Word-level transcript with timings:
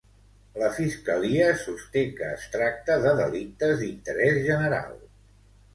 La 0.61 0.69
fiscalia 0.77 1.51
sosté 1.65 2.03
que 2.21 2.31
es 2.39 2.49
tracta 2.57 2.97
de 3.05 3.13
delictes 3.21 3.79
d'interès 3.85 4.43
general. 4.51 5.03